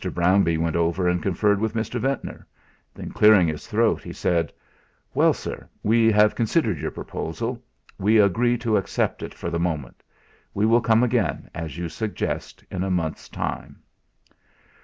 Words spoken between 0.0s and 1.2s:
Brownbee went over